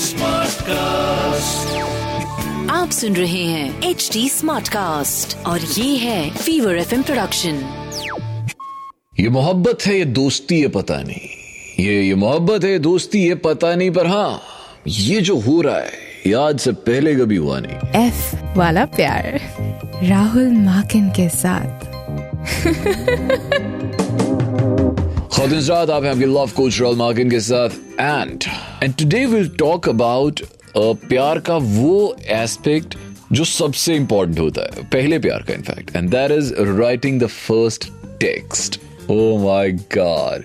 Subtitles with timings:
[0.00, 1.78] Smart cast
[2.70, 7.60] आप सुन रहे हैं एच डी स्मार्ट कास्ट और ये है फीवर एफ़ प्रोडक्शन
[9.20, 13.74] ये मोहब्बत है ये दोस्ती ये पता नहीं। ये ये मोहब्बत है दोस्ती ये पता
[13.74, 14.42] नहीं पर हाँ
[14.86, 15.92] ये जो हो रहा है
[16.26, 19.40] ये आज से पहले कभी हुआ नहीं। एफ़ वाला प्यार
[20.04, 21.80] राहुल माकिन के साथ।
[25.28, 27.68] खुदिन रात आप हैं आपके लव कोच राहुल माकिन के साथ।
[28.00, 28.44] And
[28.82, 30.40] and today will talk about
[30.76, 32.96] प्यार का वो एस्पेक्ट
[33.32, 37.84] जो सबसे इंपॉर्टेंट होता है, पहले प्यार का in fact and that is writing the first
[38.20, 40.44] text oh my god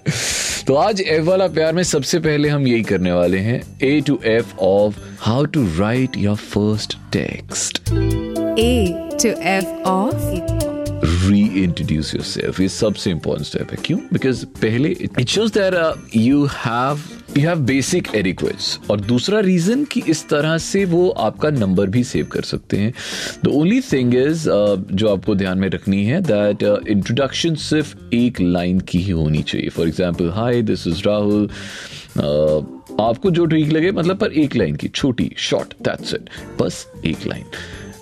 [0.68, 4.20] तो आज एफ़ वाला प्यार में सबसे पहले हम यही करने वाले हैं A to
[4.26, 7.82] F of how to write your first text
[8.60, 10.75] A to F of
[11.28, 14.00] reintroduce yourself is सबसे important step है। क्यों?
[14.14, 17.00] Because पहले shows that uh, you have
[17.36, 22.04] you have basic adequates और दूसरा रीजन कि इस तरह से वो आपका नंबर भी
[22.04, 22.94] सेव कर सकते हैं।
[23.44, 24.50] द ओनली थिंग इज़
[24.92, 29.70] जो आपको ध्यान में रखनी है दैट इंट्रोडक्शन सिर्फ़ एक लाइन की ही होनी चाहिए।
[29.70, 31.50] For example hi this is Rahul
[33.02, 36.30] आपको जो ठीक लगे मतलब पर एक लाइन की छोटी शॉर्ट दैट्स इट
[36.62, 37.46] बस एक line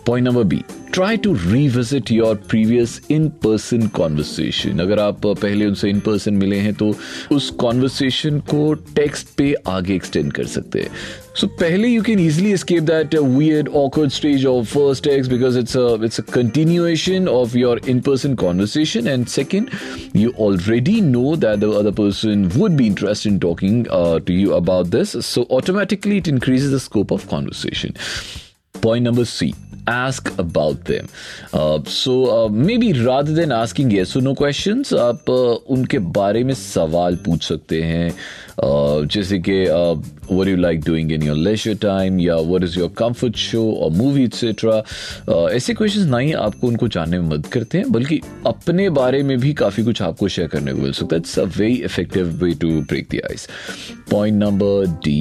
[0.08, 0.62] point number B
[0.95, 6.57] Try to revisit your previous in person conversation अगर आप पहले उनसे इन पर्सन मिले
[6.57, 6.95] हैं तो
[7.33, 10.91] उस कॉन्वर्सेशन को टेक्स्ट पे आगे एक्सटेंड कर सकते हैं
[11.39, 15.59] So पहले you can easily escape that uh, weird awkward stage of first text because
[15.61, 19.71] it's a it's a continuation of your in-person conversation and second
[20.23, 24.53] you already know that the other person would be interested in talking uh, to you
[24.59, 27.95] about this so automatically it increases the scope of conversation.
[28.83, 29.55] Point number C
[29.88, 31.08] ask about them.
[31.54, 36.44] Uh, so uh, maybe rather than asking yes or no questions, आप uh, उनके बारे
[36.44, 39.66] में सवाल पूछ सकते हैं uh, जैसे कि
[40.28, 43.64] what do you like doing in your leisure time या what is your comfort show
[43.64, 44.84] or movie etc.
[45.28, 49.38] Uh, ऐसे क्वेश्चंस नहीं आपको उनको जानने में मदद करते हैं बल्कि अपने बारे में
[49.40, 52.54] भी काफ़ी कुछ आपको शेयर करने को मिल सकता है it's a very effective way
[52.62, 53.48] to break the ice
[54.12, 55.20] point number D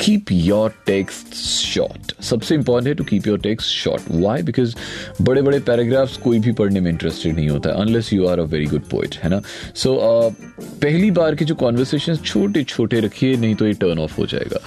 [0.00, 4.74] keep your text short सबसे इंपॉर्टेंट है to keep your text short why because
[5.22, 8.66] बड़े बड़े पैराग्राफ्स कोई भी पढ़ने में इंटरेस्टेड नहीं होता unless you are a very
[8.66, 9.40] good poet है ना?
[9.74, 13.98] सो so, uh, पहली बार के जो कॉन्वर्सेशन छोटे छोटे रखिए नहीं तो ये टर्न
[13.98, 14.60] ऑफ़ हो जाएगा।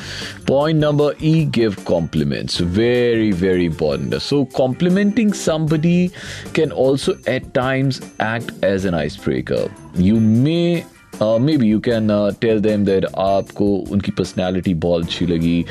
[0.47, 6.07] Point number E give compliments very very important so complimenting somebody
[6.55, 9.69] can also at times act as an ice breaker
[9.99, 10.83] you may
[11.21, 12.07] may be you can
[12.41, 15.63] tell them that आपको उनकी personality बहुत अच्छी लगी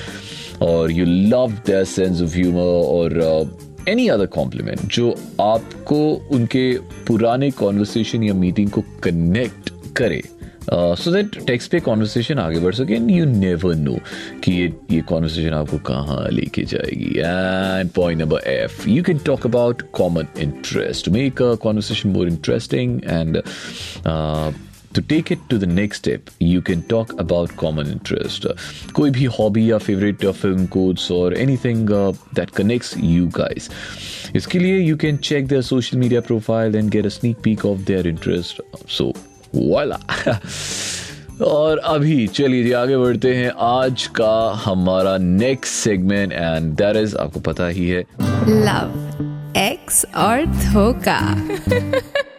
[0.62, 3.20] और you love their sense of humour और
[3.88, 5.10] any other compliment जो
[5.41, 5.98] आपको
[6.32, 6.72] उनके
[7.06, 10.22] पुराने कॉन्वर्सेशन या मीटिंग को कनेक्ट करे।
[10.70, 13.97] सो दैट टेक्स्ट पे कॉन्वर्सेशन आगे बढ़ सके एंड यू नेवर नो
[14.44, 19.47] कि ये ये कॉन्वर्सेशन आपको कहाँ लेके जाएगी। And point number F you can talk
[19.47, 23.42] about common interest make a conversation more interesting and
[24.94, 28.54] to take it to the next step you can talk about common interest uh,
[28.94, 33.69] कोई भी hobby या favorite uh, film quotes or anything uh, that connects you guys
[34.36, 37.84] इसके लिए you can check their social media profile and get a sneak peek of
[37.92, 38.60] their interest
[38.98, 39.12] so
[39.54, 39.98] voila
[41.42, 47.16] और अभी चलिए जी आगे बढ़ते हैं आज का हमारा next segment and that is
[47.20, 48.04] आपको पता ही है
[48.48, 51.20] लव एक्स और धोखा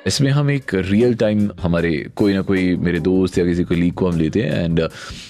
[0.08, 4.10] इसमें हम एक रियल टाइम हमारे कोई ना कोई मेरे दोस्त या किसी कोलीग को
[4.10, 4.90] हम लेते हैं एंड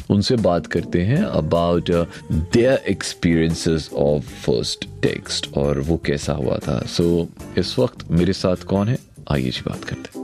[0.09, 1.91] उनसे बात करते हैं about
[2.31, 8.34] their experiences of first text और वो कैसा हुआ था। सो so, इस वक्त मेरे
[8.34, 8.97] साथ कौन है?
[9.31, 10.23] आइए जी बात करते हैं।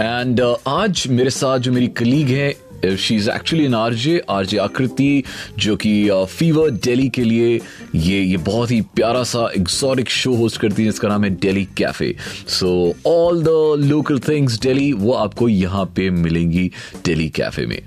[0.00, 4.58] एंड uh, आज मेरे साथ जो मेरी कलीग है she is actually an RJ RJ
[4.58, 5.22] Aakriti
[5.58, 5.92] जो कि
[6.28, 7.60] फीवर uh, दिल्ली के लिए
[7.94, 11.64] ये ये बहुत ही प्यारा सा एक्सोटिक शो होस्ट करती है इसका नाम है Delhi
[11.76, 12.14] cafe
[12.48, 12.72] so
[13.06, 13.48] all the
[13.84, 16.70] local things Delhi वो आपको यहाँ पे मिलेंगी
[17.04, 17.78] दिल्ली कैफ़े में.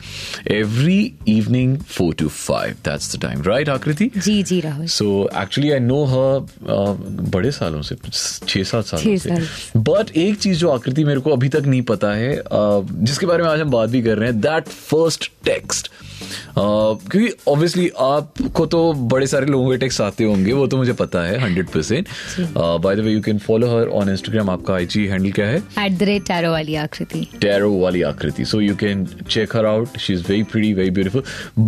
[0.52, 4.86] Every evening four to five that's the time right Aakriti ji ji Rahul.
[4.88, 5.08] So
[5.42, 6.46] actually I know हर
[7.32, 7.96] बड़े सालों से
[8.48, 9.80] छह सात सालों से.
[9.80, 13.44] बट एक चीज़ जो आकृति मेरे को अभी तक नहीं पता है uh, जिसके बारे
[13.44, 15.92] में आज हम बात भी कर रहे हैं दैट फ़र्स्ट टेक्स्ट
[16.58, 18.82] क्योंकि ऑब्वियसली आपको तो
[19.12, 22.08] बड़े सारे लोगों के टेक्स्ट आते होंगे वो तो मुझे पता है hundred percent
[22.50, 25.58] by the way you can follow her on Instagram आपका आईजी हैंडल क्या है?
[25.80, 28.46] एट द रेट टैरो वाली आकृति। टैरो वाली Akriti.
[28.46, 31.24] So you can check her out she is very pretty very beautiful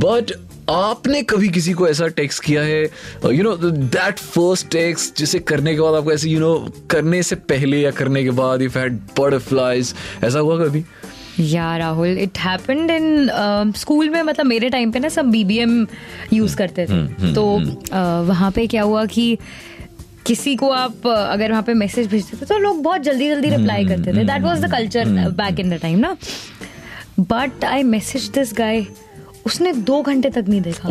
[0.06, 0.32] but
[0.70, 2.84] आपने कभी किसी को ऐसा टेक्स्ट किया है?
[3.26, 6.90] You know that first text जिसे करने के बाद आपको ऐसे यू you नो know,
[6.92, 9.94] करने से पहले या करने के बाद इफ़ हैड बटरफ्लाइज
[10.24, 10.84] ऐसा हुआ कभी?
[11.40, 15.86] या Rahul it happened in school में मतलब मेरे टाइम पे ना सब बीबीएम
[16.34, 19.38] यूज़ करते थे। तो uh, वहाँ पे क्या हुआ कि
[20.26, 23.50] किसी को आप uh, अगर वहाँ पे मैसेज भेजते थे तो लोग बहुत जल्दी जल्दी
[23.50, 25.06] रिप्लाई करते थे। That was the culture
[25.38, 26.16] back in the time ना।
[27.20, 28.86] But I message this guy
[29.46, 30.90] उसने दो घंटे तक नहीं देखा।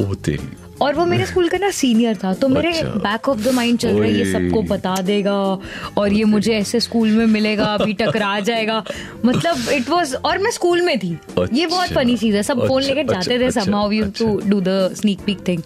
[0.82, 3.78] और वो मेरे स्कूल का ना सीनियर था तो मेरे अच्छा। बैक ऑफ़ द माइंड
[3.78, 5.58] चल रहा है ये सबको बता देगा
[5.98, 8.84] और ये मुझे ऐसे स्कूल में मिलेगा अभी टकरा जाएगा।
[9.25, 11.19] मतलब इट वाज और मैं स्कूल में थी।
[11.52, 14.40] ये बहुत अच्छा। फनी चीज़ है सब फ़ोन लेकर लेके जाते थे somehow you to
[14.46, 15.62] do the sneak peek thing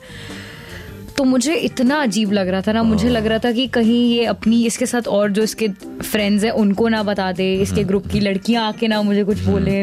[1.22, 4.24] तो मुझे इतना अजीब लग रहा था ना मुझे लग रहा था कि कहीं ये
[4.26, 5.68] अपनी इसके साथ और जो इसके
[6.02, 9.82] फ्रेंड्स हैं उनको ना बता दे इसके ग्रुप की लड़कियाँ आके ना मुझे कुछ बोले।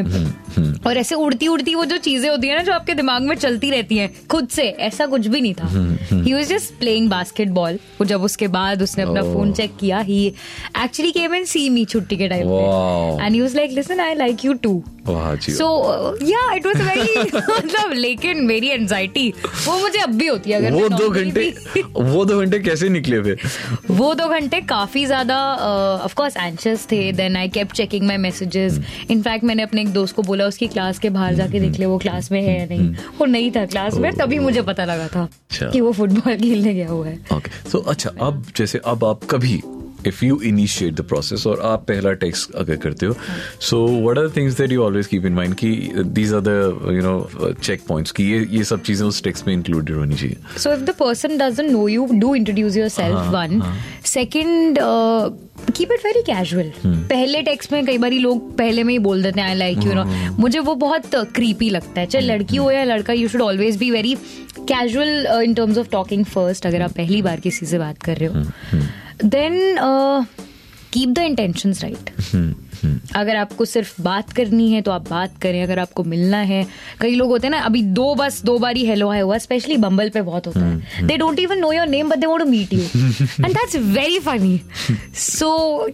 [0.88, 3.70] और ऐसे उड़ती उड़ती वो जो चीज़ें होती है ना जो आपके दिमाग में चलती
[3.72, 5.68] रहती हैं खुद से ऐसा कुछ भी नहीं था।
[6.14, 9.34] He was just playing basketball वो जब उसके बाद उसने अपना Oh.
[9.34, 10.26] फ़ोन चेक किया ही
[10.84, 14.16] एक्चुअली केम एंड सी मी छुट्टी के टाइम पे। And he was like listen I
[14.16, 15.68] like you too so
[16.26, 19.28] yeah it was very मतलब लेकिन मेरी एंजाइटी
[19.66, 21.82] वो मुझे अब भी होती है अगर वो दो घंटे
[22.12, 23.38] वो दो घंटे कैसे निकले फिर
[23.92, 25.38] वो दो घंटे काफ़ी ज़्यादा
[26.04, 27.12] ऑफ़ कोर्स एंशियस थे.
[27.12, 28.80] Then I kept checking my messages
[29.12, 31.98] in fact मैंने अपने एक दोस्त को बोला उसकी क्लास के बाहर जाके देख ले वो
[31.98, 32.90] क्लास में है या नहीं.
[33.20, 36.74] वो नहीं था क्लास में तभी मुझे पता लगा था अच्छा। कि वो फुटबॉल खेलने
[36.74, 39.62] गया हुआ है। ओके सो अच्छा अब जैसे अब आप कभी
[40.08, 43.16] if you initiate the process और आप पहला टेक्स्ट अगर करते हो
[43.62, 46.50] so what are things that you always keep in mind कि these are the
[46.96, 47.54] you know
[47.88, 50.98] checkpoints कि ये ये सब चीज़ें उस टेक्स्ट में इंक्लूडेड होनी चाहिए। So if the
[51.02, 53.30] person doesn't know you, do introduce yourself.
[53.30, 53.62] one.
[54.04, 55.30] Second, uh,
[55.74, 56.72] keep it very casual.
[56.86, 59.94] पहले टेक्स्ट में कई बार लोग पहले में ही बोल देते हैं आई लाइक यू
[59.94, 60.04] नो
[60.40, 63.92] मुझे वो बहुत क्रीपी लगता है। चाहे लड़की हो या लड़का you should always be
[63.92, 64.16] very
[64.72, 68.30] casual in terms of talking first अगर आप पहली बार किसी से बात कर रहे
[68.30, 68.44] हो।
[69.24, 69.76] Then
[70.94, 72.10] keep the intention right
[73.16, 76.66] अगर आपको सिर्फ़ बात करनी है तो आप बात करें अगर आपको मिलना है।
[77.02, 79.78] कई लोग होते हैं ना अभी दो बस दो बार ही हेलो है हुआ स्पेशली
[79.78, 82.50] बम्बल पे बहुत होता है। They don't even know your name but they want to
[82.50, 84.60] meet you and that's very funny
[85.18, 85.90] so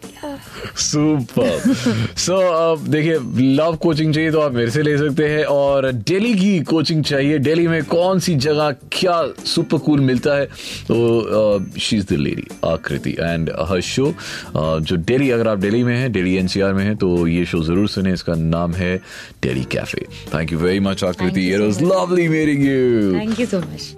[0.79, 1.73] super
[2.17, 3.19] so देखिए
[3.55, 7.39] लव कोचिंग चाहिए तो आप मेरे से ले सकते हैं और दिल्ली की कोचिंग चाहिए।
[7.39, 10.45] दिल्ली में कौन सी जगह क्या सुपर कूल मिलता है?
[10.87, 14.13] तो she is the lady Akriti and her show
[14.55, 17.87] जो दिल्ली अगर आप दिल्ली में हैं दिल्ली एनसीआर में हैं तो ये शो ज़रूर
[17.89, 18.97] सुने। इसका नाम है
[19.41, 21.47] Terry cafe thank you very much Akriti.
[21.47, 23.95] you it was lovely meeting you thank you so much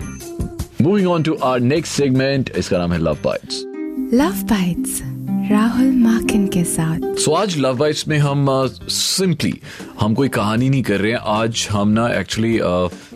[0.82, 3.64] moving on to our next segment इसका नाम है love bites
[4.14, 5.02] love bites
[5.52, 8.48] Rahul Makin के साथ। सो आज लव बाइट्स में हम
[8.90, 9.54] simply
[10.00, 12.56] हम कोई कहानी नहीं कर रहे हैं। आज हम ना actually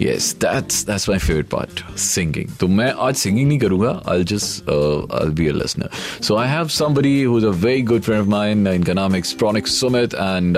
[0.08, 4.70] yes that's that's my favourite part singing तो मैं आज सिंगिंग नहीं करूँगा I just
[5.14, 5.90] I be a listener
[6.24, 9.18] so I have somebody who is a very good friend of mine इनका नाम है
[9.18, 10.58] Extronic Sumit and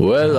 [0.00, 0.34] well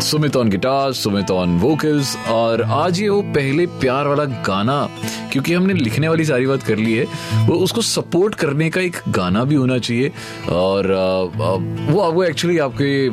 [0.00, 4.88] Sumit on guitar Sumit on vocals और आज ये वो पहले प्यार वाला गाना
[5.32, 7.04] क्योंकि हमने लिखने वाली सारी बात कर ली है
[7.46, 10.12] वो उसको सपोर्ट करने का एक गाना भी होना चाहिए
[10.50, 13.10] और uh, uh, वो आपको एक्चुअली आपके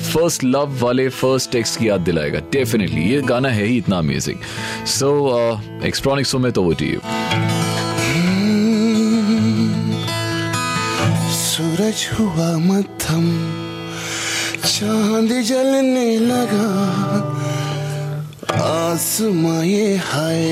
[0.00, 4.38] फ़र्स्ट लव वाले फ़र्स्ट टेक्स्ट की याद दिलाएगा। डेफिनेटली ये गाना है ही इतना amazing
[4.88, 5.08] so
[5.86, 7.00] Extronic Sumit over to you
[11.40, 13.26] सूरज हुआ मध्यम,
[14.64, 16.68] चाँद जलने लगा।
[18.60, 20.44] आसमां ये हाय,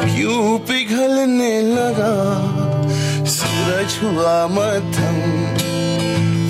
[0.00, 2.14] क्यों पिघलने लगा?
[3.34, 5.16] सूरज हुआ मध्यम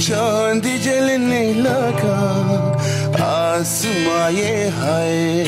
[0.05, 2.17] चाँद जलने लगा,
[3.25, 4.33] आसमां
[4.71, 5.45] हाय,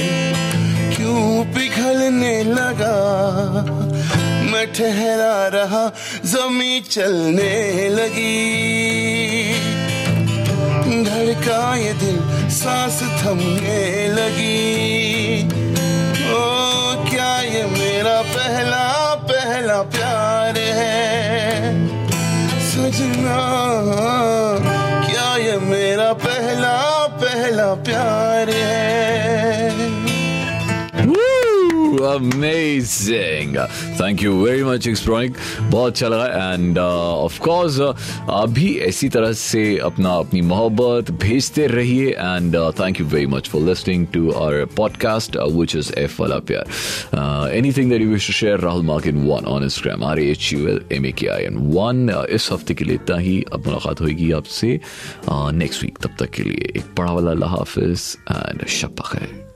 [0.96, 2.96] क्यों पिघलने लगा?
[4.52, 5.92] मैं ठहरा रहा,
[6.24, 8.32] जमी चलने लगी।
[11.04, 15.05] धड़का ये दिल, सांस थमने लगी।
[32.16, 33.56] Amazing
[34.00, 36.52] thank you very much Extronic बहुत अच्छा लगा.
[36.52, 42.10] एंड ऑफ़ कोर्स आप भी ऐसी तरह से अपना, अपनी मोहब्बत भेजते रहिए.
[42.10, 46.64] And thank you very much for listening to our podcast which is F वाला प्यार.
[47.54, 50.80] Anything that you wish to share Rahul Makin one on Instagram R H U L
[50.92, 53.42] M A K I N one इस हफ़्ते के लिए इतना ही.
[53.52, 54.78] अब मुलाकात होगी आपसे
[55.30, 59.55] नेक्स्ट वीक तब तक के लिए एक बड़ा वाला हाफिज एंड शब खैर